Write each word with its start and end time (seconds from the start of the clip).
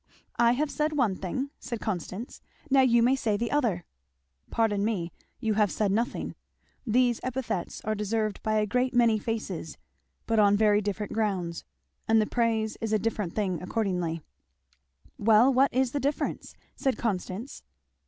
"I 0.39 0.53
have 0.53 0.71
said 0.71 0.93
one 0.93 1.15
thing," 1.15 1.51
said 1.59 1.79
Constance; 1.79 2.41
"and 2.63 2.71
now 2.71 2.81
you 2.81 3.03
may 3.03 3.15
say 3.15 3.37
the 3.37 3.51
other." 3.51 3.83
"Pardon 4.49 4.83
me 4.83 5.11
you 5.39 5.53
have 5.53 5.71
said 5.71 5.91
nothing. 5.91 6.33
These 6.87 7.19
epithets 7.21 7.81
are 7.85 7.93
deserved 7.93 8.41
by 8.41 8.55
a 8.55 8.65
great 8.65 8.95
many 8.95 9.19
faces, 9.19 9.77
but 10.25 10.39
on 10.39 10.57
very 10.57 10.81
different 10.81 11.13
grounds; 11.13 11.65
and 12.07 12.19
the 12.19 12.25
praise 12.25 12.77
is 12.81 12.91
a 12.91 12.97
different 12.97 13.35
thing 13.35 13.61
accordingly." 13.61 14.23
"Well 15.19 15.53
what 15.53 15.71
is 15.71 15.91
the 15.91 15.99
difference?" 15.99 16.55
said 16.75 16.97
Constance. 16.97 17.61